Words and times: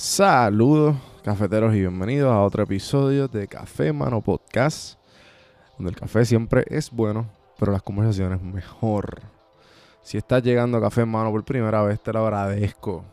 Saludos, 0.00 0.94
cafeteros, 1.24 1.74
y 1.74 1.80
bienvenidos 1.80 2.32
a 2.32 2.40
otro 2.42 2.62
episodio 2.62 3.26
de 3.26 3.48
Café 3.48 3.92
Mano 3.92 4.20
Podcast, 4.20 4.96
donde 5.76 5.90
el 5.90 5.96
café 5.96 6.24
siempre 6.24 6.64
es 6.68 6.92
bueno, 6.92 7.28
pero 7.58 7.72
las 7.72 7.82
conversaciones 7.82 8.40
mejor. 8.40 9.20
Si 10.00 10.16
estás 10.16 10.44
llegando 10.44 10.78
a 10.78 10.80
Café 10.80 11.04
Mano 11.04 11.32
por 11.32 11.44
primera 11.44 11.82
vez, 11.82 12.00
te 12.00 12.12
lo 12.12 12.20
agradezco. 12.20 13.04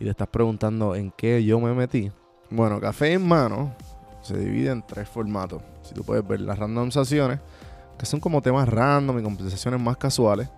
Y 0.00 0.04
te 0.04 0.10
estás 0.10 0.26
preguntando 0.26 0.96
en 0.96 1.12
qué 1.12 1.44
yo 1.44 1.60
me 1.60 1.72
metí. 1.72 2.10
Bueno, 2.50 2.80
Café 2.80 3.12
en 3.12 3.24
Mano 3.24 3.76
se 4.20 4.36
divide 4.36 4.72
en 4.72 4.84
tres 4.84 5.08
formatos. 5.08 5.62
Si 5.82 5.94
tú 5.94 6.02
puedes 6.02 6.26
ver 6.26 6.40
las 6.40 6.58
randomizaciones, 6.58 7.38
que 7.96 8.04
son 8.04 8.18
como 8.18 8.42
temas 8.42 8.68
random 8.68 9.20
y 9.20 9.22
conversaciones 9.22 9.80
más 9.80 9.96
casuales. 9.96 10.48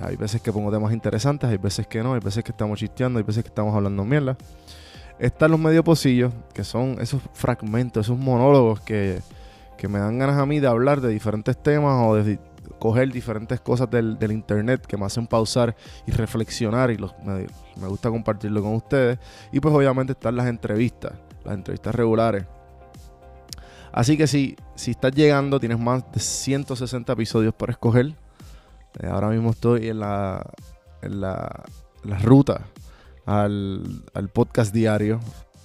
Hay 0.00 0.16
veces 0.16 0.42
que 0.42 0.52
pongo 0.52 0.70
temas 0.70 0.92
interesantes, 0.92 1.48
hay 1.48 1.56
veces 1.56 1.86
que 1.86 2.02
no, 2.02 2.14
hay 2.14 2.20
veces 2.20 2.44
que 2.44 2.52
estamos 2.52 2.78
chisteando, 2.78 3.18
hay 3.18 3.24
veces 3.24 3.42
que 3.42 3.48
estamos 3.48 3.74
hablando 3.74 4.04
mierda. 4.04 4.36
Están 5.18 5.50
los 5.50 5.60
medio 5.60 5.82
pocillos, 5.82 6.32
que 6.52 6.64
son 6.64 6.96
esos 7.00 7.22
fragmentos, 7.32 8.06
esos 8.06 8.18
monólogos 8.18 8.80
que, 8.80 9.20
que 9.78 9.88
me 9.88 9.98
dan 9.98 10.18
ganas 10.18 10.38
a 10.38 10.44
mí 10.44 10.60
de 10.60 10.66
hablar 10.66 11.00
de 11.00 11.08
diferentes 11.08 11.56
temas 11.56 12.06
o 12.06 12.14
de 12.14 12.38
coger 12.78 13.10
diferentes 13.10 13.60
cosas 13.60 13.88
del, 13.90 14.18
internet 14.30 14.84
que 14.86 14.96
me 14.96 15.06
hacen 15.06 15.26
pausar 15.26 15.74
y 16.06 16.10
reflexionar 16.10 16.90
y 16.90 16.96
los, 16.96 17.14
me, 17.24 17.46
me 17.80 17.88
gusta 17.88 18.10
compartirlo 18.10 18.62
con 18.62 18.74
ustedes. 18.74 19.18
Y 19.52 19.60
pues 19.60 19.74
obviamente 19.74 20.12
están 20.12 20.36
las 20.36 20.46
entrevistas, 20.46 21.12
las 21.44 21.54
entrevistas 21.54 21.94
regulares. 21.94 22.44
Así 23.92 24.18
que 24.18 24.26
si, 24.26 24.56
si 24.74 24.90
estás 24.90 25.12
llegando, 25.12 25.58
tienes 25.58 25.78
más 25.78 26.04
de 26.12 26.20
160 26.20 27.12
episodios 27.14 27.54
para 27.54 27.72
escoger. 27.72 28.12
Eh, 29.00 29.06
ahora 29.06 29.28
mismo 29.28 29.50
estoy 29.50 29.88
en 29.88 30.00
la, 30.00 30.44
en 31.02 31.20
la, 31.20 31.64
ruta 32.22 32.66
al, 33.24 34.04
al 34.14 34.28
podcast 34.28 34.72
diario. 34.72 35.20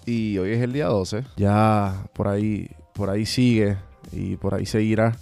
Y 0.05 0.37
hoy 0.37 0.53
es 0.53 0.61
el 0.61 0.73
día 0.73 0.87
12. 0.87 1.23
Ya 1.37 2.05
por 2.13 2.27
ahí, 2.27 2.69
por 2.93 3.09
ahí 3.09 3.25
sigue 3.25 3.77
y 4.11 4.37
por 4.37 4.55
ahí 4.55 4.65
seguirá. 4.65 5.15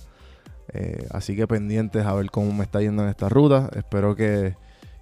Eh, 0.73 1.07
así 1.11 1.35
que 1.35 1.47
pendientes 1.47 2.05
a 2.05 2.13
ver 2.13 2.29
cómo 2.31 2.53
me 2.53 2.63
está 2.63 2.81
yendo 2.81 3.03
en 3.03 3.09
esta 3.09 3.29
ruta. 3.29 3.69
Espero 3.75 4.15
que, 4.15 4.55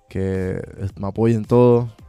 que 0.10 0.62
me 0.96 1.08
apoyen 1.08 1.46
todos 1.46 1.90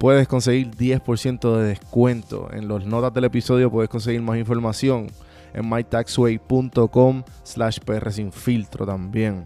puedes 0.00 0.26
conseguir 0.26 0.70
10% 0.70 1.58
de 1.58 1.64
descuento. 1.64 2.48
En 2.52 2.68
las 2.68 2.86
notas 2.86 3.12
del 3.12 3.24
episodio 3.24 3.70
puedes 3.70 3.90
conseguir 3.90 4.22
más 4.22 4.38
información 4.38 5.08
en 5.52 5.68
mytaxway.com 5.68 7.22
slash 7.42 7.80
PR 7.80 8.10
sin 8.10 8.32
filtro 8.32 8.86
también. 8.86 9.44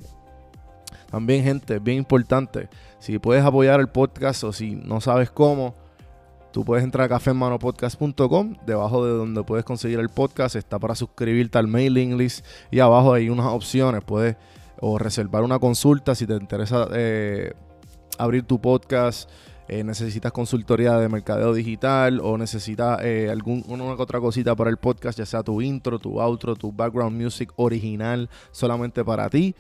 También, 1.11 1.43
gente, 1.43 1.81
bien 1.81 1.99
importante, 1.99 2.69
si 3.01 3.19
puedes 3.19 3.45
apoyar 3.45 3.81
el 3.81 3.89
podcast 3.89 4.45
o 4.45 4.53
si 4.53 4.77
no 4.77 5.01
sabes 5.01 5.29
cómo, 5.29 5.75
tú 6.53 6.65
puedes 6.65 6.85
entrar 6.85 7.07
a 7.07 7.09
cafemanopodcast.com, 7.09 8.55
debajo 8.65 9.05
de 9.05 9.13
donde 9.13 9.43
puedes 9.43 9.65
conseguir 9.65 9.99
el 9.99 10.09
podcast, 10.09 10.55
está 10.55 10.79
para 10.79 10.95
suscribirte 10.95 11.59
al 11.59 11.67
mailing 11.67 12.17
list 12.17 12.47
y 12.71 12.79
abajo 12.79 13.13
hay 13.13 13.29
unas 13.29 13.47
opciones, 13.47 14.05
puedes 14.05 14.37
o 14.81 14.99
reservar 14.99 15.43
una 15.43 15.59
consulta 15.59 16.15
si 16.15 16.27
te 16.27 16.35
interesa 16.35 16.89
eh, 16.93 17.55
abrir 18.19 18.45
tu 18.45 18.61
podcast, 18.61 19.29
eh, 19.69 19.85
necesitas 19.85 20.33
consultoría 20.33 20.99
de 20.99 21.09
mercadeo 21.09 21.55
digital 21.55 22.21
o 22.23 22.37
necesitas 22.37 23.01
eh, 23.03 23.29
algún, 23.31 23.65
una 23.69 23.97
que 23.97 24.03
otra 24.03 24.21
cosita 24.21 24.55
para 24.55 24.71
el 24.71 24.77
podcast, 24.77 25.19
ya 25.19 25.27
sea 25.27 25.43
tu 25.43 25.63
intro, 25.63 25.99
tu 25.99 26.21
outro, 26.21 26.55
tu 26.55 26.73
background 26.73 27.21
music 27.21 27.53
original 27.57 28.29
solamente 28.51 29.05
para 29.05 29.29
ti. 29.31 29.55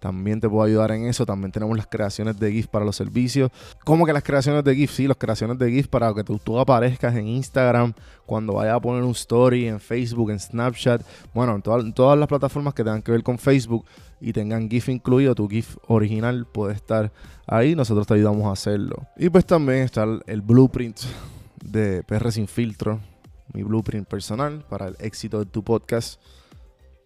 También 0.00 0.40
te 0.40 0.48
puedo 0.48 0.64
ayudar 0.64 0.90
en 0.92 1.04
eso. 1.06 1.24
También 1.26 1.52
tenemos 1.52 1.76
las 1.76 1.86
creaciones 1.86 2.38
de 2.40 2.50
GIF 2.50 2.66
para 2.68 2.84
los 2.84 2.96
servicios. 2.96 3.50
¿Cómo 3.84 4.06
que 4.06 4.12
las 4.12 4.22
creaciones 4.22 4.64
de 4.64 4.74
GIF? 4.74 4.90
Sí, 4.90 5.06
las 5.06 5.16
creaciones 5.18 5.58
de 5.58 5.70
GIF 5.70 5.88
para 5.88 6.12
que 6.14 6.24
tú, 6.24 6.58
aparezcas 6.58 7.14
en 7.14 7.28
Instagram, 7.28 7.92
cuando 8.26 8.54
vayas 8.54 8.74
a 8.76 8.80
poner 8.80 9.02
un 9.02 9.10
story, 9.12 9.68
en 9.68 9.78
Facebook, 9.78 10.30
en 10.30 10.40
Snapchat. 10.40 11.02
Bueno, 11.34 11.54
en, 11.54 11.62
todas- 11.62 11.84
en 11.84 11.92
todas 11.92 12.18
las 12.18 12.26
plataformas 12.28 12.74
que 12.74 12.82
tengan 12.82 13.02
que 13.02 13.12
ver 13.12 13.22
con 13.22 13.38
Facebook 13.38 13.84
y 14.20 14.32
tengan 14.32 14.68
GIF 14.70 14.88
incluido, 14.88 15.34
tu 15.34 15.48
GIF 15.48 15.76
original 15.86 16.46
puede 16.46 16.74
estar 16.74 17.12
ahí. 17.46 17.74
Nosotros 17.76 18.06
te 18.06 18.14
ayudamos 18.14 18.46
a 18.46 18.52
hacerlo. 18.52 18.96
Y 19.18 19.28
pues 19.28 19.44
también 19.46 19.80
está 19.80 20.04
el, 20.04 20.22
el 20.26 20.40
blueprint 20.40 20.98
de 21.62 22.02
PR 22.04 22.32
Sin 22.32 22.48
Filtro. 22.48 23.00
Mi 23.52 23.62
blueprint 23.64 24.06
personal 24.06 24.64
para 24.68 24.86
el 24.88 24.96
éxito 25.00 25.40
de 25.40 25.46
tu 25.46 25.62
podcast. 25.64 26.20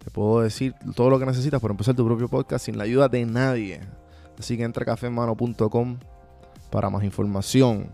Te 0.05 0.11
puedo 0.11 0.41
decir 0.41 0.75
todo 0.95 1.09
lo 1.09 1.17
que 1.17 1.25
necesitas 1.25 1.59
para 1.59 1.71
empezar 1.71 1.95
tu 1.95 2.05
propio 2.05 2.29
podcast 2.29 2.63
sin 2.63 2.77
la 2.77 2.83
ayuda 2.83 3.09
de 3.09 3.25
nadie. 3.25 3.81
Así 4.37 4.55
que 4.55 4.63
entra 4.63 4.83
a 4.83 4.85
cafemano.com 4.85 5.97
para 6.69 6.91
más 6.91 7.03
información. 7.03 7.89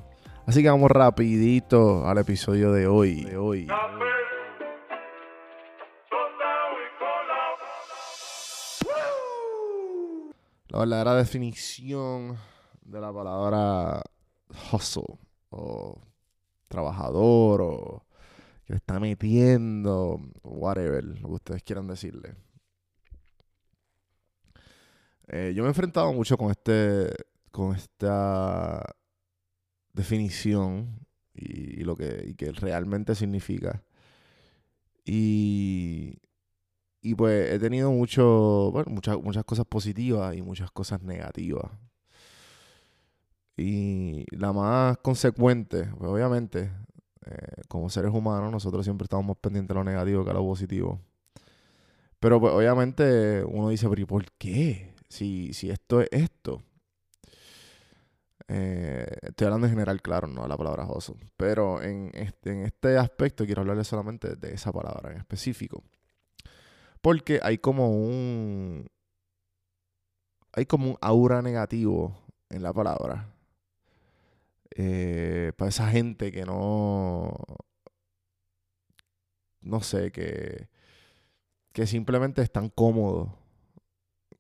Así 0.45 0.61
que 0.61 0.69
vamos 0.69 0.91
rapidito 0.91 2.05
al 2.05 2.17
episodio 2.17 2.73
de 2.73 2.85
hoy. 2.85 3.23
De 3.23 3.37
hoy. 3.37 3.67
La 10.67 10.79
verdadera 10.79 11.15
definición 11.15 12.37
de 12.81 12.99
la 12.99 13.13
palabra 13.13 14.01
hustle 14.73 15.17
o 15.49 16.01
trabajador 16.67 17.61
o 17.61 18.03
está 18.75 18.99
metiendo, 18.99 20.19
whatever, 20.43 21.03
lo 21.03 21.27
que 21.29 21.33
ustedes 21.35 21.63
quieran 21.63 21.87
decirle. 21.87 22.35
Eh, 25.27 25.53
yo 25.55 25.63
me 25.63 25.67
he 25.67 25.71
enfrentado 25.71 26.11
mucho 26.13 26.37
con 26.37 26.51
este, 26.51 27.09
con 27.51 27.75
esta 27.75 28.83
definición 29.93 30.99
y, 31.33 31.81
y 31.81 31.83
lo 31.83 31.95
que, 31.95 32.23
y 32.27 32.33
que 32.35 32.51
realmente 32.51 33.15
significa. 33.15 33.83
Y, 35.05 36.19
y 37.01 37.15
pues 37.15 37.51
he 37.51 37.59
tenido 37.59 37.91
mucho, 37.91 38.71
bueno, 38.71 38.91
muchas, 38.91 39.21
muchas 39.21 39.43
cosas 39.45 39.65
positivas 39.65 40.35
y 40.35 40.41
muchas 40.41 40.71
cosas 40.71 41.01
negativas. 41.01 41.71
Y 43.57 44.25
la 44.35 44.53
más 44.53 44.97
consecuente, 44.99 45.85
pues 45.97 46.11
obviamente, 46.11 46.71
eh, 47.25 47.61
como 47.67 47.89
seres 47.89 48.11
humanos, 48.11 48.51
nosotros 48.51 48.83
siempre 48.85 49.05
estamos 49.05 49.25
más 49.25 49.37
pendientes 49.37 49.69
de 49.69 49.75
lo 49.75 49.83
negativo 49.83 50.23
que 50.23 50.31
a 50.31 50.33
lo 50.33 50.41
positivo. 50.43 50.99
Pero 52.19 52.39
pues 52.39 52.53
obviamente 52.53 53.43
uno 53.43 53.69
dice, 53.69 53.89
pero 53.89 54.01
¿y 54.01 54.05
por 54.05 54.31
qué? 54.33 54.93
Si, 55.09 55.53
si 55.53 55.69
esto 55.69 56.01
es 56.01 56.09
esto. 56.11 56.61
Eh, 58.47 59.07
estoy 59.21 59.45
hablando 59.45 59.67
en 59.67 59.73
general, 59.73 60.01
claro, 60.01 60.27
no 60.27 60.47
la 60.47 60.57
palabra 60.57 60.85
hustle. 60.85 61.15
Pero 61.37 61.81
en 61.81 62.11
este, 62.13 62.51
en 62.51 62.65
este 62.65 62.97
aspecto 62.97 63.45
quiero 63.45 63.61
hablarles 63.61 63.87
solamente 63.87 64.35
de 64.35 64.53
esa 64.53 64.71
palabra 64.71 65.11
en 65.11 65.17
específico. 65.17 65.83
Porque 67.01 67.39
hay 67.41 67.57
como 67.57 67.89
un. 67.91 68.87
Hay 70.53 70.65
como 70.65 70.91
un 70.91 70.97
aura 71.01 71.41
negativo 71.41 72.15
en 72.49 72.61
la 72.61 72.73
palabra. 72.73 73.30
Eh, 74.75 75.51
para 75.57 75.69
esa 75.69 75.89
gente 75.89 76.31
que 76.31 76.45
no. 76.45 77.37
No 79.61 79.81
sé, 79.81 80.11
que. 80.11 80.69
Que 81.73 81.87
simplemente 81.87 82.41
están 82.41 82.69
cómodos 82.69 83.29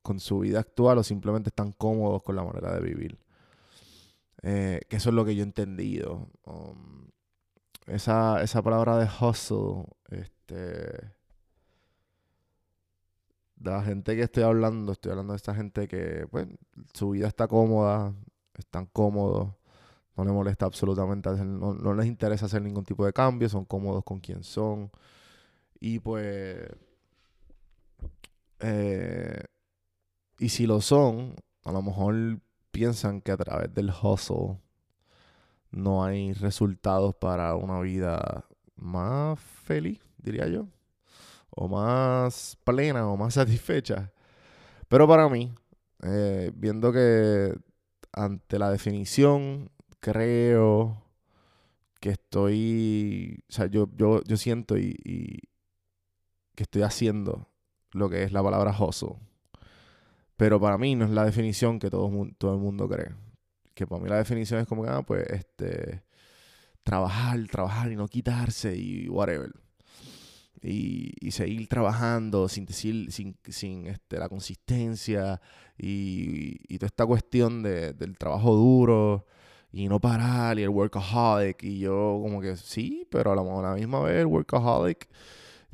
con 0.01 0.19
su 0.19 0.39
vida 0.39 0.59
actual 0.59 0.97
o 0.97 1.03
simplemente 1.03 1.49
están 1.49 1.71
cómodos 1.71 2.23
con 2.23 2.35
la 2.35 2.43
manera 2.43 2.73
de 2.73 2.81
vivir. 2.81 3.19
Eh, 4.43 4.81
que 4.89 4.97
eso 4.97 5.09
es 5.09 5.15
lo 5.15 5.23
que 5.25 5.35
yo 5.35 5.41
he 5.41 5.45
entendido. 5.45 6.27
Um, 6.45 7.07
esa, 7.87 8.41
esa 8.41 8.61
palabra 8.61 8.97
de 8.97 9.07
hustle, 9.21 9.85
este 10.09 11.11
de 13.61 13.69
la 13.71 13.83
gente 13.83 14.15
que 14.15 14.23
estoy 14.23 14.43
hablando, 14.43 14.91
estoy 14.91 15.11
hablando 15.11 15.33
de 15.33 15.37
esta 15.37 15.53
gente 15.53 15.87
que, 15.87 16.25
pues, 16.31 16.47
su 16.93 17.11
vida 17.11 17.27
está 17.27 17.47
cómoda, 17.47 18.13
están 18.57 18.87
cómodos, 18.87 19.53
no 20.17 20.23
les 20.25 20.33
molesta 20.33 20.65
absolutamente, 20.65 21.29
hacer- 21.29 21.45
no, 21.45 21.73
no 21.73 21.93
les 21.93 22.07
interesa 22.07 22.45
hacer 22.47 22.61
ningún 22.61 22.85
tipo 22.85 23.05
de 23.05 23.13
cambio, 23.13 23.49
son 23.49 23.65
cómodos 23.65 24.03
con 24.03 24.19
quien 24.19 24.43
son. 24.43 24.91
Y 25.79 25.99
pues, 25.99 26.69
eh, 28.59 29.43
y 30.39 30.49
si 30.49 30.67
lo 30.67 30.81
son, 30.81 31.35
a 31.63 31.71
lo 31.71 31.81
mejor 31.81 32.39
piensan 32.71 33.21
que 33.21 33.31
a 33.31 33.37
través 33.37 33.73
del 33.73 33.91
hustle 33.91 34.59
no 35.71 36.03
hay 36.03 36.33
resultados 36.33 37.15
para 37.15 37.55
una 37.55 37.79
vida 37.81 38.45
más 38.75 39.39
feliz, 39.39 39.99
diría 40.17 40.47
yo. 40.47 40.67
O 41.51 41.67
más 41.67 42.57
plena 42.65 43.07
o 43.09 43.17
más 43.17 43.33
satisfecha. 43.35 44.11
Pero 44.89 45.07
para 45.07 45.29
mí, 45.29 45.53
eh, 46.03 46.51
viendo 46.55 46.93
que 46.93 47.55
ante 48.13 48.59
la 48.59 48.71
definición, 48.71 49.71
creo 50.01 51.01
que 52.01 52.09
estoy, 52.09 53.43
o 53.47 53.53
sea, 53.53 53.67
yo, 53.67 53.87
yo, 53.95 54.21
yo 54.23 54.35
siento 54.35 54.77
y, 54.77 55.39
que 56.55 56.63
estoy 56.63 56.81
haciendo 56.81 57.47
lo 57.91 58.09
que 58.09 58.23
es 58.23 58.33
la 58.33 58.43
palabra 58.43 58.75
hustle. 58.77 59.15
Pero 60.35 60.59
para 60.59 60.77
mí 60.77 60.95
no 60.95 61.05
es 61.05 61.11
la 61.11 61.23
definición 61.23 61.79
que 61.79 61.89
todo, 61.89 62.11
todo 62.37 62.55
el 62.55 62.59
mundo 62.59 62.89
cree. 62.89 63.13
Que 63.75 63.85
para 63.87 64.01
mí 64.01 64.09
la 64.09 64.17
definición 64.17 64.59
es 64.59 64.67
como 64.67 64.83
que, 64.83 64.89
ah, 64.89 65.03
pues, 65.03 65.25
este, 65.29 66.03
trabajar, 66.83 67.39
trabajar 67.47 67.91
y 67.91 67.95
no 67.95 68.07
quitarse 68.07 68.75
y 68.75 69.07
whatever. 69.07 69.51
Y, 70.63 71.13
y 71.19 71.31
seguir 71.31 71.67
trabajando 71.67 72.49
sin 72.49 72.65
decir, 72.65 73.11
sin, 73.11 73.37
sin 73.47 73.87
este, 73.87 74.17
la 74.17 74.29
consistencia 74.29 75.41
y, 75.77 76.57
y, 76.67 76.77
toda 76.77 76.87
esta 76.87 77.05
cuestión 77.05 77.63
de, 77.63 77.93
del 77.93 78.17
trabajo 78.17 78.55
duro 78.55 79.25
y 79.71 79.87
no 79.87 79.99
parar 79.99 80.59
y 80.59 80.63
el 80.63 80.69
workaholic. 80.69 81.63
Y 81.63 81.79
yo 81.79 82.19
como 82.21 82.41
que 82.41 82.55
sí, 82.57 83.07
pero 83.09 83.31
a 83.31 83.35
la, 83.35 83.41
a 83.41 83.61
la 83.61 83.75
misma 83.75 84.01
vez 84.01 84.17
el 84.17 84.27
workaholic 84.27 85.07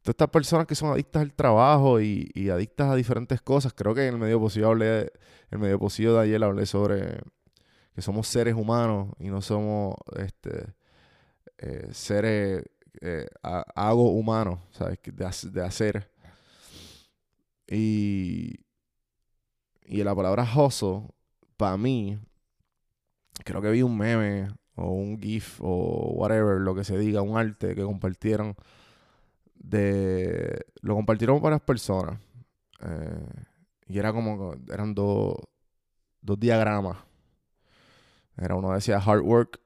todas 0.02 0.14
estas 0.14 0.30
personas 0.30 0.68
que 0.68 0.76
son 0.76 0.92
adictas 0.92 1.22
al 1.22 1.34
trabajo 1.34 2.00
y, 2.00 2.32
y, 2.34 2.50
adictas 2.50 2.90
a 2.90 2.96
diferentes 2.96 3.42
cosas, 3.42 3.74
creo 3.74 3.94
que 3.94 4.08
en 4.08 4.14
el 4.14 4.20
medio 4.20 4.40
posible 4.40 4.68
hablé, 4.68 5.12
el 5.52 5.60
medio 5.60 5.78
posible 5.80 6.14
de 6.14 6.20
ayer 6.22 6.44
hablé 6.44 6.66
sobre 6.66 7.20
que 7.94 8.02
somos 8.02 8.28
seres 8.28 8.56
humanos 8.56 9.10
y 9.20 9.28
no 9.28 9.42
somos 9.42 9.96
este 10.16 10.74
eh, 11.58 11.90
seres 11.92 12.64
eh, 13.02 13.28
hago 13.44 14.12
humanos, 14.12 14.60
¿sabes? 14.72 15.00
De, 15.04 15.50
de, 15.52 15.62
hacer. 15.62 16.12
Y, 17.68 18.56
y 19.86 20.04
la 20.04 20.16
palabra 20.16 20.48
hustle, 20.56 21.10
para 21.58 21.78
mí, 21.78 22.18
creo 23.44 23.62
que 23.62 23.72
vi 23.72 23.82
un 23.82 23.98
meme 23.98 24.48
o 24.76 24.92
un 24.92 25.20
GIF 25.20 25.60
o 25.62 26.12
whatever, 26.16 26.60
lo 26.60 26.76
que 26.76 26.84
se 26.84 26.98
diga, 26.98 27.22
un 27.22 27.38
arte 27.38 27.76
que 27.76 27.84
compartieron 27.84 28.56
de... 29.56 30.66
Lo 30.82 30.96
compartieron 30.96 31.42
varias 31.42 31.62
personas. 31.62 32.20
Eh, 32.82 33.44
y 33.88 33.98
era 34.00 34.14
como... 34.14 34.56
Eran 34.72 34.94
dos, 34.94 35.36
dos 36.22 36.40
diagramas. 36.40 36.98
Era 38.38 38.56
uno 38.56 38.72
decía 38.72 38.98
hard 38.98 39.22
work. 39.22 39.60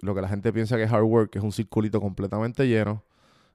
Lo 0.00 0.14
que 0.14 0.22
la 0.22 0.28
gente 0.28 0.52
piensa 0.52 0.76
que 0.76 0.84
es 0.84 0.92
hard 0.92 1.04
work, 1.04 1.30
que 1.30 1.38
es 1.38 1.44
un 1.44 1.52
circulito 1.52 2.00
completamente 2.00 2.66
lleno. 2.66 3.04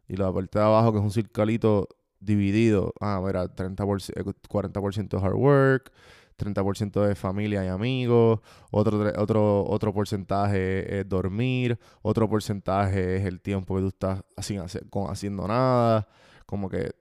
Y 0.08 0.16
la 0.16 0.32
parte 0.32 0.60
de 0.60 0.66
abajo, 0.66 0.92
que 0.92 1.00
es 1.00 1.04
un 1.04 1.12
circulito 1.12 1.88
dividido. 2.20 2.94
Ah, 3.00 3.22
mira, 3.26 3.48
30 3.48 3.84
40% 3.84 5.24
hard 5.24 5.36
work, 5.36 5.92
30% 6.40 7.06
de 7.06 7.16
familia 7.16 7.64
y 7.64 7.68
amigos, 7.68 8.40
otro, 8.72 9.12
otro, 9.18 9.66
otro 9.68 9.94
porcentaje 9.94 11.00
es 11.00 11.08
dormir, 11.08 11.78
otro 12.02 12.30
porcentaje 12.30 13.18
es 13.18 13.26
el 13.26 13.42
tiempo 13.42 13.76
que 13.76 13.82
tú 13.82 13.88
estás 13.90 14.24
haciendo 14.36 15.48
nada, 15.48 16.08
como 16.46 16.70
que 16.70 16.92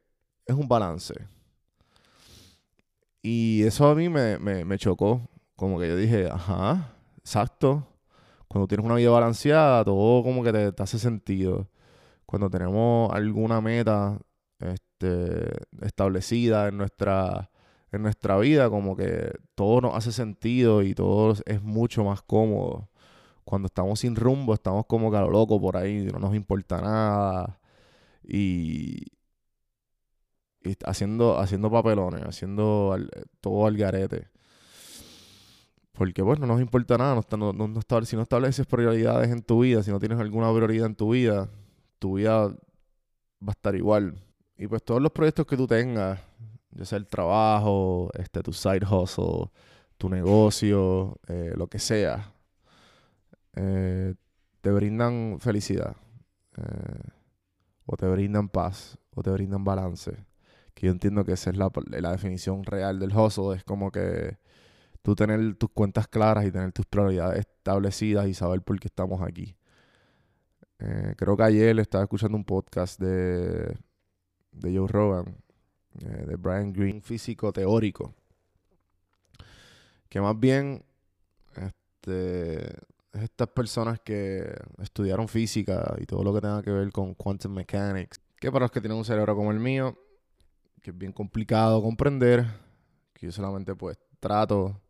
es 0.47 0.55
un 0.55 0.69
balance. 0.69 1.15
Y 3.23 3.63
eso 3.65 3.89
a 3.89 3.95
mí 3.95 4.09
me, 4.09 4.39
me, 4.39 4.79
chocó, 4.79 5.29
como 5.57 5.79
que 5.79 5.89
yo 5.89 5.97
dije, 5.97 6.29
ajá, 6.31 6.95
exacto, 7.19 7.87
cuando 8.49 8.67
tienes 8.67 8.87
una 8.87 8.95
vida 8.97 9.11
balanceada, 9.11 9.85
todo 9.85 10.23
como 10.23 10.43
que 10.43 10.53
te, 10.53 10.73
te 10.73 10.83
hace 10.83 10.99
sentido. 10.99 11.69
Cuando 12.27 12.51
tenemos 12.51 13.13
alguna 13.13 13.61
meta 13.61 14.19
este, 14.61 15.51
establecida 15.83 16.69
en 16.69 16.79
nuestra 16.79 17.51
en 17.93 18.03
nuestra 18.03 18.39
vida, 18.39 18.69
como 18.71 18.97
que 18.97 19.33
todo 19.55 19.81
nos 19.81 19.95
hace 19.95 20.13
sentido 20.13 20.83
y 20.83 20.95
todo 20.95 21.35
es 21.47 21.63
mucho 21.63 22.05
más 22.05 22.23
cómodo. 22.23 22.89
Cuando 23.45 23.67
estamos 23.67 24.01
sin 24.01 24.15
rumbo, 24.17 24.55
estamos 24.55 24.87
como 24.87 25.11
que 25.11 25.19
loco 25.19 25.61
por 25.61 25.77
ahí, 25.77 26.07
no 26.13 26.19
nos 26.19 26.35
importa 26.35 26.81
nada. 26.81 27.59
Y, 28.23 29.07
haciendo, 30.85 31.39
haciendo 31.39 31.71
papelones, 31.71 32.23
haciendo 32.25 32.97
todo 33.41 33.67
al 33.67 33.77
garete. 33.77 34.29
Porque, 35.93 36.23
bueno, 36.23 36.47
no 36.47 36.55
nos 36.55 36.61
importa 36.61 36.97
nada. 36.99 37.21
No, 37.37 37.53
no, 37.53 37.81
si 38.05 38.17
no 38.17 38.23
estableces 38.23 38.67
prioridades 38.67 39.31
en 39.31 39.43
tu 39.43 39.61
vida, 39.61 39.83
si 39.83 39.91
no 39.91 39.99
tienes 39.99 40.21
alguna 40.21 40.53
prioridad 40.53 40.87
en 40.87 40.95
tu 40.95 41.11
vida, 41.11 41.49
tu 41.99 42.15
vida 42.19 42.49
va 42.49 43.49
a 43.49 43.51
estar 43.51 43.75
igual. 43.75 44.15
Y 44.57 44.67
pues 44.67 44.83
todos 44.85 45.03
los 45.03 45.11
proyectos 45.13 45.47
que 45.47 45.57
tú 45.57 45.67
tengas, 45.67 46.21
ya 46.71 46.85
sea 46.85 46.99
el 46.99 47.07
trabajo, 47.07 48.11
este, 48.15 48.43
tu 48.43 48.53
side 48.53 48.87
hustle, 48.87 49.51
tu 49.97 50.09
negocio, 50.09 51.19
eh, 51.29 51.53
lo 51.57 51.69
que 51.69 51.79
sea, 51.79 52.33
eh, 53.57 54.15
te 54.61 54.71
brindan 54.71 55.39
felicidad, 55.41 55.97
eh, 56.57 57.11
o 57.87 57.97
te 57.97 58.07
brindan 58.07 58.49
paz, 58.49 58.99
o 59.15 59.23
te 59.23 59.31
brindan 59.31 59.65
balance. 59.65 60.27
Que 60.75 60.87
yo 60.87 60.93
entiendo 60.93 61.25
que 61.25 61.33
esa 61.33 61.51
es 61.51 61.57
la, 61.57 61.71
la 61.91 62.13
definición 62.13 62.65
real 62.65 62.99
del 63.01 63.17
hustle, 63.17 63.57
es 63.57 63.65
como 63.65 63.91
que 63.91 64.39
tú 65.03 65.15
tener 65.17 65.57
tus 65.57 65.71
cuentas 65.71 66.09
claras 66.09 66.47
y 66.47 66.53
tener 66.53 66.73
tus 66.73 66.87
prioridades 66.87 67.41
establecidas 67.41 68.29
y 68.29 68.35
saber 68.35 68.63
por 68.63 68.79
qué 68.81 68.89
estamos 68.89 69.23
aquí. 69.23 69.57
creo 71.17 71.37
que 71.37 71.43
ayer 71.43 71.79
estaba 71.81 72.05
escuchando 72.05 72.37
un 72.37 72.45
podcast 72.45 73.01
de, 73.01 73.77
de 74.53 74.77
Joe 74.77 74.87
Rogan 74.89 75.37
eh, 76.01 76.25
de 76.27 76.37
Brian 76.37 76.73
Green, 76.73 77.03
físico 77.03 77.53
teórico, 77.53 78.15
que 80.09 80.21
más 80.21 80.39
bien 80.39 80.85
este, 81.57 82.77
estas 83.13 83.49
personas 83.49 84.01
que 84.01 84.55
estudiaron 84.81 85.29
física 85.29 85.97
y 85.99 86.07
todo 86.07 86.23
lo 86.23 86.33
que 86.33 86.41
tenga 86.41 86.63
que 86.63 86.71
ver 86.71 86.93
con 86.93 87.15
quantum 87.15 87.53
mechanics, 87.53 88.21
que 88.39 88.53
para 88.53 88.65
los 88.65 88.71
que 88.71 88.81
tienen 88.81 88.99
un 88.99 89.05
cerebro 89.05 89.35
como 89.35 89.51
el 89.51 89.59
mío, 89.59 89.99
que 90.83 90.91
es 90.91 90.99
bien 90.99 91.13
complicado 91.13 91.83
comprender, 91.83 92.47
que 93.13 93.27
yo 93.27 93.33
solamente 93.33 93.75
pues 93.75 93.99
trato 94.21 94.81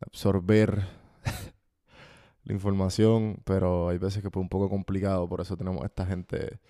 de 0.00 0.06
absorber 0.06 0.86
la 2.44 2.52
información, 2.52 3.40
pero 3.44 3.88
hay 3.88 3.98
veces 3.98 4.20
que 4.20 4.28
es 4.28 4.36
un 4.36 4.48
poco 4.48 4.68
complicado, 4.68 5.28
por 5.28 5.40
eso 5.40 5.56
tenemos 5.56 5.84
esta 5.84 6.04
gente 6.04 6.60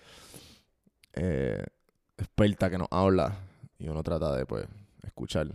eh, 1.15 1.65
experta 2.17 2.71
que 2.71 2.79
nos 2.79 2.89
habla 2.91 3.37
y 3.79 3.89
uno 3.89 4.03
trata 4.03 4.37
de, 4.37 4.47
pues, 4.47 4.67
escuchar. 5.03 5.49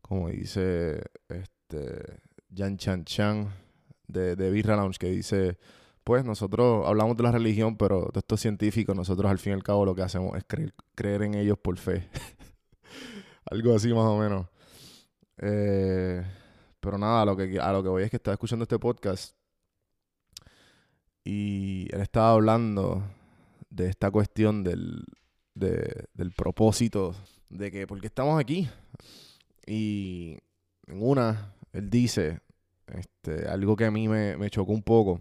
Como 0.00 0.28
dice 0.28 1.02
este 1.28 2.20
Jan 2.54 2.76
Chan 2.76 3.04
Chan 3.04 3.52
de, 4.06 4.36
de 4.36 4.50
Birra 4.50 4.76
Lounge, 4.76 4.98
que 4.98 5.10
dice, 5.10 5.58
pues 6.04 6.24
nosotros 6.24 6.86
hablamos 6.86 7.16
de 7.16 7.24
la 7.24 7.32
religión, 7.32 7.76
pero 7.76 8.10
de 8.12 8.20
estos 8.20 8.40
científicos, 8.40 8.94
nosotros 8.94 9.30
al 9.30 9.38
fin 9.38 9.52
y 9.52 9.54
al 9.54 9.64
cabo 9.64 9.84
lo 9.84 9.94
que 9.94 10.02
hacemos 10.02 10.36
es 10.36 10.44
creer, 10.46 10.72
creer 10.94 11.22
en 11.22 11.34
ellos 11.34 11.58
por 11.58 11.76
fe. 11.78 12.08
Algo 13.50 13.74
así 13.74 13.92
más 13.92 14.04
o 14.04 14.18
menos. 14.18 14.46
Eh, 15.38 16.24
pero 16.80 16.98
nada, 16.98 17.22
a 17.22 17.24
lo, 17.24 17.36
que, 17.36 17.58
a 17.58 17.72
lo 17.72 17.82
que 17.82 17.88
voy 17.88 18.04
es 18.04 18.10
que 18.10 18.16
estaba 18.16 18.34
escuchando 18.34 18.62
este 18.62 18.78
podcast 18.78 19.36
y 21.24 21.88
él 21.92 22.00
estaba 22.00 22.30
hablando 22.30 23.02
de 23.68 23.88
esta 23.88 24.12
cuestión 24.12 24.62
del, 24.62 25.04
del 25.56 26.32
propósito 26.36 27.14
de 27.48 27.70
que 27.70 27.86
porque 27.86 28.06
estamos 28.06 28.38
aquí. 28.38 28.68
Y 29.66 30.38
en 30.86 31.02
una, 31.02 31.54
él 31.72 31.90
dice 31.90 32.40
este, 32.86 33.48
algo 33.48 33.74
que 33.74 33.86
a 33.86 33.90
mí 33.90 34.06
me, 34.06 34.36
me 34.36 34.50
chocó 34.50 34.72
un 34.72 34.82
poco. 34.82 35.20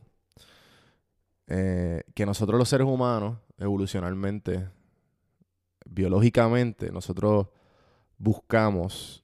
Eh, 1.48 2.04
que 2.14 2.26
nosotros 2.26 2.58
los 2.58 2.70
seres 2.70 2.88
humanos, 2.88 3.38
evolucionalmente, 3.58 4.68
biológicamente, 5.86 6.92
nosotros 6.92 7.48
buscamos, 8.18 9.24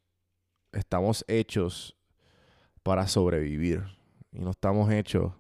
estamos 0.72 1.26
hechos 1.28 1.98
para 2.84 3.08
sobrevivir. 3.08 3.84
Y 4.32 4.40
no 4.40 4.52
estamos 4.52 4.92
hechos 4.92 5.34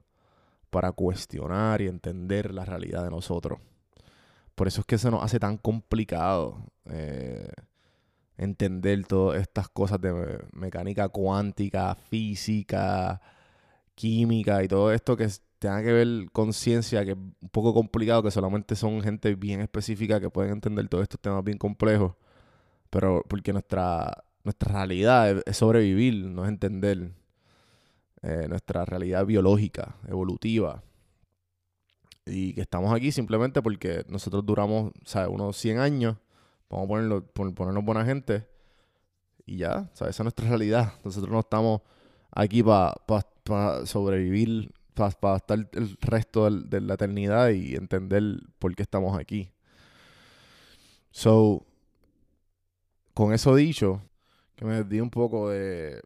para 0.69 0.91
cuestionar 0.91 1.81
y 1.81 1.87
entender 1.87 2.53
la 2.53 2.65
realidad 2.65 3.03
de 3.03 3.11
nosotros. 3.11 3.59
Por 4.61 4.67
eso 4.67 4.81
es 4.81 4.85
que 4.85 4.99
se 4.99 5.09
nos 5.09 5.23
hace 5.23 5.39
tan 5.39 5.57
complicado 5.57 6.67
eh, 6.85 7.49
entender 8.37 9.07
todas 9.07 9.41
estas 9.41 9.67
cosas 9.67 9.99
de 9.99 10.39
mecánica 10.51 11.09
cuántica, 11.09 11.95
física, 11.95 13.19
química 13.95 14.63
y 14.63 14.67
todo 14.67 14.91
esto 14.93 15.17
que 15.17 15.27
tenga 15.57 15.81
que 15.81 15.91
ver 15.91 16.31
con 16.31 16.53
ciencia, 16.53 17.03
que 17.03 17.13
es 17.13 17.17
un 17.17 17.49
poco 17.49 17.73
complicado, 17.73 18.21
que 18.21 18.29
solamente 18.29 18.75
son 18.75 19.01
gente 19.01 19.33
bien 19.33 19.61
específica 19.61 20.19
que 20.19 20.29
pueden 20.29 20.51
entender 20.51 20.87
todos 20.89 21.01
estos 21.01 21.19
temas 21.19 21.43
bien 21.43 21.57
complejos. 21.57 22.13
Pero 22.91 23.25
porque 23.27 23.53
nuestra, 23.53 24.25
nuestra 24.43 24.73
realidad 24.73 25.41
es, 25.43 25.57
sobrevivir, 25.57 26.27
no 26.27 26.43
es 26.43 26.49
entender 26.49 27.13
eh, 28.21 28.45
nuestra 28.47 28.85
realidad 28.85 29.25
biológica, 29.25 29.95
evolutiva. 30.07 30.83
Y 32.25 32.53
que 32.53 32.61
estamos 32.61 32.93
aquí 32.93 33.11
simplemente 33.11 33.61
porque 33.61 34.05
nosotros 34.07 34.45
duramos, 34.45 34.91
¿sabes? 35.05 35.29
Unos 35.29 35.57
100 35.57 35.79
años. 35.79 36.17
Vamos 36.69 36.85
a 36.85 36.87
ponerlo, 36.87 37.25
ponernos 37.25 37.83
buena 37.83 38.05
gente. 38.05 38.47
Y 39.45 39.57
ya, 39.57 39.89
¿sabes? 39.93 40.15
Esa 40.15 40.23
es 40.23 40.25
nuestra 40.25 40.47
realidad. 40.47 40.93
Nosotros 41.03 41.31
no 41.31 41.39
estamos 41.39 41.81
aquí 42.31 42.63
para 42.63 43.85
sobrevivir, 43.85 44.71
para 44.93 45.37
estar 45.37 45.69
el 45.73 45.97
resto 45.99 46.49
de 46.49 46.81
la 46.81 46.93
eternidad 46.93 47.49
y 47.49 47.75
entender 47.75 48.23
por 48.59 48.75
qué 48.75 48.83
estamos 48.83 49.17
aquí. 49.17 49.51
So, 51.11 51.65
con 53.13 53.33
eso 53.33 53.55
dicho, 53.55 54.01
que 54.55 54.65
me 54.65 54.83
di 54.83 55.01
un 55.01 55.09
poco 55.09 55.49
de, 55.49 56.01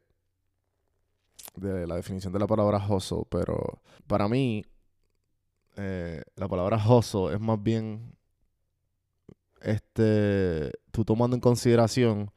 de 1.55 1.85
la 1.85 1.95
definición 1.95 2.33
de 2.33 2.39
la 2.39 2.47
palabra 2.47 2.83
hustle, 2.87 3.23
pero 3.29 3.81
para 4.07 4.27
mí 4.27 4.65
eh, 5.75 6.21
la 6.35 6.47
palabra 6.47 6.77
hustle 6.77 7.33
es 7.33 7.39
más 7.39 7.61
bien 7.61 8.15
este 9.61 10.71
tú 10.91 11.03
tomando 11.03 11.35
en 11.35 11.41
consideración 11.41 12.31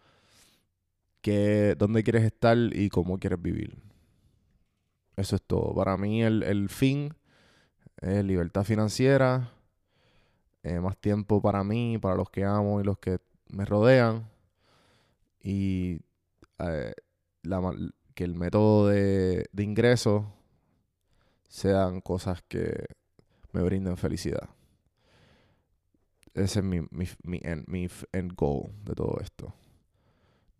que 1.21 1.75
dónde 1.77 2.03
quieres 2.03 2.25
estar 2.25 2.57
y 2.57 2.89
cómo 2.89 3.19
quieres 3.19 3.41
vivir. 3.41 3.77
Eso 5.17 5.37
es 5.37 5.43
todo. 5.43 5.75
Para 5.75 5.97
mí 5.97 6.23
el, 6.23 6.43
el 6.43 6.69
fin 6.69 7.15
es 8.01 8.25
libertad 8.25 8.65
financiera, 8.65 9.53
eh, 10.63 10.81
más 10.81 10.97
tiempo 10.97 11.43
para 11.43 11.65
mí, 11.65 11.99
para 11.99 12.15
los 12.15 12.31
que 12.31 12.45
amo 12.45 12.81
y 12.81 12.85
los 12.85 12.99
que 12.99 13.19
me 13.49 13.65
rodean. 13.65 14.31
Y 15.43 16.01
eh, 16.59 16.95
que 18.15 18.25
el 18.25 18.35
método 18.35 18.89
de, 18.89 19.49
de 19.53 19.63
ingreso 19.63 20.33
sean 21.49 22.01
cosas 22.01 22.43
que 22.49 22.87
me 23.59 23.65
brinden 23.65 23.97
felicidad. 23.97 24.49
Ese 26.33 26.61
es 26.61 26.65
mi, 26.65 26.81
mi, 26.93 27.09
mi, 27.25 27.41
end, 27.43 28.33
goal 28.37 28.71
de 28.85 28.95
todo 28.95 29.19
esto. 29.21 29.53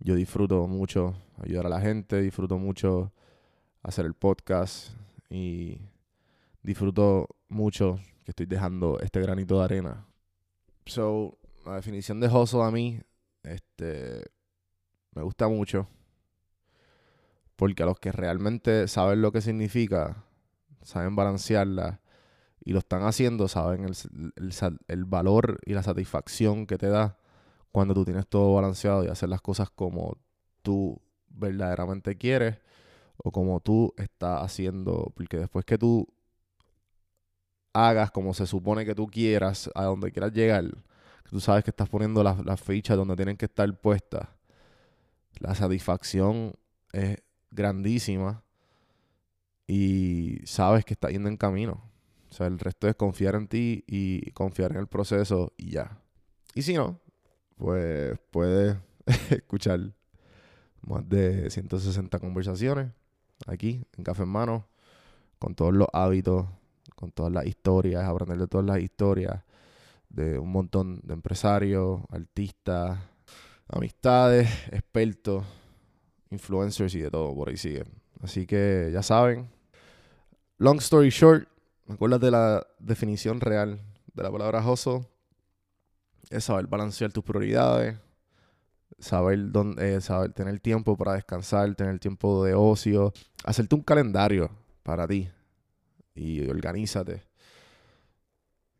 Yo 0.01 0.17
disfruto 0.17 0.67
mucho 0.67 1.15
ayudar 1.37 1.67
a 1.67 1.69
la 1.69 1.81
gente, 1.81 2.21
disfruto 2.21 2.59
mucho 2.59 3.13
hacer 3.85 4.05
el 4.05 4.15
podcast 4.15 4.97
y 5.31 5.81
disfruto 6.65 7.29
mucho 7.49 8.01
que 8.25 8.33
estoy 8.33 8.47
dejando 8.47 8.99
este 8.99 9.21
granito 9.21 9.59
de 9.59 9.65
arena. 9.65 10.05
So, 10.87 11.39
la 11.65 11.77
definición 11.77 12.19
de 12.19 12.27
hustle 12.27 12.65
a 12.65 12.73
mí, 12.73 13.01
este, 13.45 14.25
me 15.13 15.23
gusta 15.23 15.47
mucho. 15.47 15.87
Porque 17.55 17.85
a 17.85 17.87
los 17.87 18.01
que 18.01 18.11
realmente 18.11 18.89
saben 18.89 19.23
lo 19.23 19.31
que 19.31 19.41
significa, 19.41 20.25
saben 20.83 21.15
balancearla 21.15 22.01
y 22.69 22.73
lo 22.73 22.81
están 22.81 23.03
haciendo, 23.05 23.49
saben 23.49 23.87
el, 23.87 25.05
valor 25.07 25.59
y 25.65 25.73
la 25.73 25.83
satisfacción 25.83 26.67
que 26.67 26.77
te 26.77 26.89
da 26.89 27.17
cuando 27.73 27.95
tú 27.95 28.05
tienes 28.05 28.27
todo 28.27 28.55
balanceado 28.55 29.05
y 29.05 29.09
hacer 29.09 29.31
las 29.31 29.41
cosas 29.41 29.71
como 29.71 30.19
tú 30.61 31.01
verdaderamente 31.31 32.19
quieres 32.19 32.59
o 33.17 33.33
como 33.33 33.61
tú 33.61 33.95
estás 33.97 34.43
haciendo. 34.43 35.11
Porque 35.17 35.39
después 35.39 35.65
que 35.65 35.79
tú 35.79 36.07
hagas 37.73 38.11
como 38.11 38.35
se 38.35 38.47
supone 38.47 38.85
que 38.85 38.95
tú 38.95 39.07
quieras, 39.07 39.71
a 39.75 39.85
donde 39.85 40.13
quieras 40.13 40.35
llegar, 40.35 40.67
que 40.67 41.31
tú 41.31 41.41
sabes 41.41 41.65
que 41.65 41.71
estás 41.71 41.89
poniendo 41.89 42.23
las, 42.23 42.45
las 42.45 42.61
fichas 42.61 42.99
donde 42.99 43.17
tienen 43.17 43.39
que 43.39 43.47
estar 43.47 43.81
puestas, 43.81 44.29
la 45.39 45.55
satisfacción 45.55 46.53
es 46.93 47.17
grandísima 47.51 48.43
y 49.67 50.41
sabes 50.45 50.85
que 50.85 50.93
estás 50.93 51.13
yendo 51.13 51.31
en 51.31 51.39
camino. 51.39 51.89
O 52.31 52.35
sea, 52.35 52.47
el 52.47 52.59
resto 52.59 52.89
es 52.89 52.95
confiar 52.95 53.35
en 53.35 53.49
ti 53.49 53.85
y 53.87 54.31
confiar 54.33 54.73
en 54.73 54.79
el 54.79 54.87
proceso 54.87 55.53
y 55.57 55.71
ya. 55.71 55.99
Y 56.55 56.63
si 56.63 56.75
no, 56.75 57.01
pues 57.57 58.19
puedes 58.31 58.77
escuchar 59.31 59.81
más 60.83 61.09
de 61.09 61.51
160 61.51 62.19
conversaciones 62.19 62.93
aquí 63.47 63.85
en 63.97 64.05
Café 64.05 64.23
en 64.23 64.29
Mano, 64.31 64.67
con 65.39 65.55
todos 65.55 65.73
los 65.73 65.89
hábitos, 65.93 66.47
con 66.95 67.13
todas 67.13 67.33
las 67.33 67.47
historias, 67.47 68.05
aprender 68.05 68.39
de 68.39 68.47
todas 68.49 68.67
las 68.67 68.81
historias 68.81 69.43
de 70.09 70.39
un 70.39 70.51
montón 70.51 71.01
de 71.05 71.15
empresarios, 71.15 72.01
artistas, 72.11 72.99
amistades, 73.69 74.49
expertos, 74.73 75.45
influencers 76.31 76.95
y 76.95 77.01
de 77.01 77.11
todo 77.11 77.35
por 77.35 77.49
ahí 77.49 77.57
siguen. 77.57 77.87
Así 78.23 78.47
que 78.47 78.91
ya 78.93 79.03
saben. 79.03 79.49
Long 80.59 80.79
story 80.79 81.11
short, 81.11 81.49
acuérdate 81.89 82.27
de 82.27 82.33
la 82.33 82.67
definición 82.79 83.41
real 83.41 83.81
de 84.15 84.23
la 84.23 84.31
palabra 84.31 84.67
hustle. 84.67 85.07
Es 86.31 86.45
saber 86.45 86.67
balancear 86.67 87.13
tus 87.13 87.25
prioridades, 87.25 87.97
saber 88.99 89.51
dónde, 89.51 89.97
eh, 89.97 90.01
saber 90.01 90.33
tener 90.33 90.61
tiempo 90.61 90.97
para 90.97 91.15
descansar, 91.15 91.75
tener 91.75 91.99
tiempo 91.99 92.45
de 92.45 92.55
ocio, 92.55 93.13
hacerte 93.45 93.75
un 93.75 93.83
calendario 93.83 94.51
para 94.83 95.07
ti 95.07 95.29
y 96.15 96.47
organízate. 96.49 97.25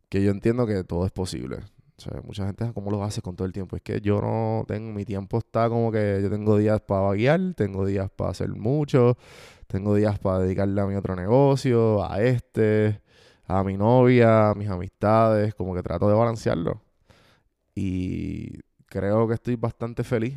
Que 0.09 0.23
yo 0.23 0.31
entiendo 0.31 0.65
que 0.65 0.83
todo 0.83 1.05
es 1.05 1.11
posible. 1.11 1.57
O 1.97 2.01
sea, 2.01 2.21
mucha 2.21 2.45
gente, 2.45 2.71
¿cómo 2.73 2.91
lo 2.91 3.03
hace 3.03 3.21
con 3.21 3.35
todo 3.35 3.45
el 3.45 3.51
tiempo? 3.51 3.75
Es 3.75 3.81
que 3.81 3.99
yo 3.99 4.21
no 4.21 4.63
tengo, 4.67 4.93
mi 4.93 5.03
tiempo 5.03 5.39
está 5.39 5.67
como 5.67 5.91
que 5.91 6.19
yo 6.21 6.29
tengo 6.29 6.57
días 6.57 6.79
para 6.81 7.01
vaguear, 7.01 7.53
tengo 7.55 7.85
días 7.85 8.09
para 8.09 8.31
hacer 8.31 8.49
mucho, 8.49 9.17
tengo 9.69 9.93
días 9.93 10.17
para 10.17 10.39
dedicarle 10.39 10.81
a 10.81 10.87
mi 10.87 10.95
otro 10.95 11.15
negocio, 11.15 12.03
a 12.03 12.21
este, 12.23 13.01
a 13.45 13.63
mi 13.63 13.77
novia, 13.77 14.49
a 14.49 14.55
mis 14.55 14.67
amistades, 14.67 15.53
como 15.53 15.75
que 15.75 15.83
trato 15.83 16.09
de 16.09 16.15
balancearlo. 16.15 16.81
Y 17.75 18.61
creo 18.87 19.27
que 19.27 19.35
estoy 19.35 19.55
bastante 19.57 20.03
feliz. 20.03 20.35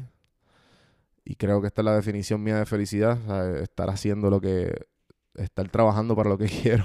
Y 1.25 1.37
creo 1.37 1.63
que 1.63 1.69
esta 1.69 1.81
es 1.81 1.87
la 1.87 1.95
definición 1.97 2.43
mía 2.43 2.59
de 2.59 2.67
felicidad, 2.67 3.19
estar 3.59 3.89
haciendo 3.89 4.29
lo 4.29 4.39
que, 4.41 4.87
estar 5.37 5.67
trabajando 5.71 6.15
para 6.15 6.29
lo 6.29 6.37
que 6.37 6.47
quiero. 6.63 6.85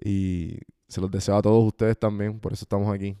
y 0.00 0.58
se 0.86 1.00
los 1.00 1.10
deseo 1.10 1.36
a 1.36 1.42
todos 1.42 1.64
ustedes 1.64 1.98
también, 1.98 2.38
por 2.38 2.52
eso 2.52 2.64
estamos 2.64 2.94
aquí. 2.94 3.16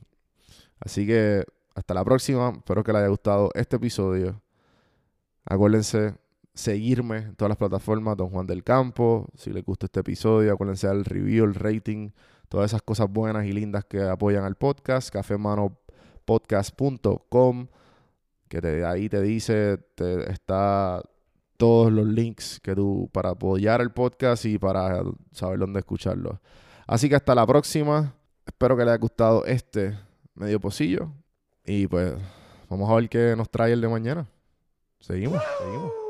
Así 0.78 1.04
que 1.04 1.44
hasta 1.74 1.94
la 1.94 2.04
próxima. 2.04 2.52
Espero 2.56 2.84
que 2.84 2.92
les 2.92 3.00
haya 3.00 3.08
gustado 3.08 3.50
este 3.54 3.76
episodio. 3.76 4.40
Acuérdense 5.44 6.14
seguirme 6.54 7.18
en 7.18 7.34
todas 7.36 7.50
las 7.50 7.58
plataformas, 7.58 8.16
Don 8.16 8.30
Juan 8.30 8.46
del 8.46 8.64
Campo. 8.64 9.28
Si 9.36 9.50
les 9.50 9.64
gusta 9.64 9.86
este 9.86 10.00
episodio, 10.00 10.52
acuérdense 10.52 10.88
del 10.88 11.04
review, 11.04 11.44
el 11.44 11.54
rating, 11.54 12.10
todas 12.48 12.70
esas 12.70 12.82
cosas 12.82 13.08
buenas 13.10 13.46
y 13.46 13.52
lindas 13.52 13.84
que 13.84 14.02
apoyan 14.02 14.44
al 14.44 14.56
podcast. 14.56 15.10
cafemanopodcast.com 15.10 17.68
que 18.50 18.84
ahí 18.84 19.08
te 19.08 19.22
dice, 19.22 19.78
te, 19.94 20.30
está 20.30 21.00
todos 21.56 21.92
los 21.92 22.06
links 22.06 22.58
que 22.60 22.74
tú 22.74 23.08
para 23.12 23.30
apoyar 23.30 23.80
el 23.80 23.92
podcast 23.92 24.44
y 24.44 24.58
para 24.58 25.02
saber 25.30 25.60
dónde 25.60 25.78
escucharlo. 25.78 26.40
Así 26.86 27.08
que 27.08 27.14
hasta 27.14 27.34
la 27.34 27.46
próxima. 27.46 28.12
Espero 28.44 28.76
que 28.76 28.82
les 28.82 28.92
haya 28.92 28.98
gustado 28.98 29.44
este 29.44 29.96
medio 30.34 30.58
pocillo. 30.58 31.12
Y 31.64 31.86
pues 31.86 32.14
vamos 32.68 32.90
a 32.90 32.94
ver 32.96 33.08
qué 33.08 33.34
nos 33.36 33.48
trae 33.48 33.72
el 33.72 33.80
de 33.80 33.88
mañana. 33.88 34.26
Seguimos, 34.98 35.40
seguimos. 35.60 36.09